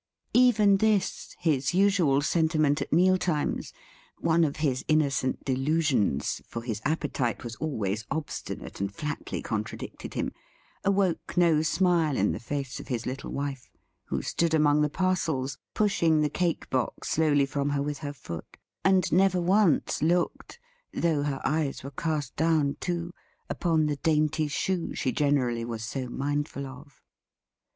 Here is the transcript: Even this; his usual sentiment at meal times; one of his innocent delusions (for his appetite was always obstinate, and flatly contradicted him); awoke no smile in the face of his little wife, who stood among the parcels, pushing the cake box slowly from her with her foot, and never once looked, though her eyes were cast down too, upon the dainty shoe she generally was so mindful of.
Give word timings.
Even 0.33 0.77
this; 0.77 1.35
his 1.37 1.75
usual 1.75 2.23
sentiment 2.23 2.81
at 2.81 2.91
meal 2.91 3.19
times; 3.19 3.71
one 4.17 4.43
of 4.43 4.55
his 4.55 4.83
innocent 4.87 5.45
delusions 5.45 6.41
(for 6.47 6.63
his 6.63 6.81
appetite 6.85 7.43
was 7.43 7.55
always 7.57 8.07
obstinate, 8.09 8.79
and 8.81 8.91
flatly 8.91 9.43
contradicted 9.43 10.15
him); 10.15 10.31
awoke 10.83 11.37
no 11.37 11.61
smile 11.61 12.17
in 12.17 12.31
the 12.31 12.39
face 12.39 12.79
of 12.79 12.87
his 12.87 13.05
little 13.05 13.29
wife, 13.29 13.69
who 14.05 14.23
stood 14.23 14.55
among 14.55 14.81
the 14.81 14.89
parcels, 14.89 15.59
pushing 15.75 16.21
the 16.21 16.31
cake 16.31 16.67
box 16.71 17.11
slowly 17.11 17.45
from 17.45 17.69
her 17.69 17.81
with 17.83 17.99
her 17.99 18.11
foot, 18.11 18.57
and 18.83 19.11
never 19.11 19.39
once 19.39 20.01
looked, 20.01 20.59
though 20.91 21.21
her 21.21 21.39
eyes 21.45 21.83
were 21.83 21.91
cast 21.91 22.35
down 22.35 22.75
too, 22.79 23.13
upon 23.51 23.85
the 23.85 23.97
dainty 23.97 24.47
shoe 24.47 24.95
she 24.95 25.11
generally 25.11 25.63
was 25.63 25.83
so 25.85 26.09
mindful 26.09 26.65
of. 26.65 27.03